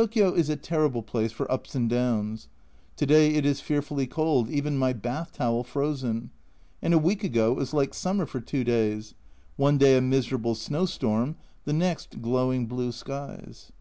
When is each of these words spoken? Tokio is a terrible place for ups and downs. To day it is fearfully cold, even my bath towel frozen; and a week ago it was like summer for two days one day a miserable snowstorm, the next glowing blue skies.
Tokio 0.00 0.32
is 0.32 0.48
a 0.48 0.54
terrible 0.54 1.02
place 1.02 1.32
for 1.32 1.50
ups 1.50 1.74
and 1.74 1.90
downs. 1.90 2.46
To 2.98 3.04
day 3.04 3.34
it 3.34 3.44
is 3.44 3.60
fearfully 3.60 4.06
cold, 4.06 4.48
even 4.48 4.78
my 4.78 4.92
bath 4.92 5.32
towel 5.32 5.64
frozen; 5.64 6.30
and 6.80 6.94
a 6.94 6.98
week 6.98 7.24
ago 7.24 7.50
it 7.50 7.56
was 7.56 7.74
like 7.74 7.92
summer 7.92 8.24
for 8.24 8.40
two 8.40 8.62
days 8.62 9.14
one 9.56 9.76
day 9.76 9.96
a 9.98 10.00
miserable 10.00 10.54
snowstorm, 10.54 11.34
the 11.64 11.72
next 11.72 12.22
glowing 12.22 12.66
blue 12.66 12.92
skies. 12.92 13.72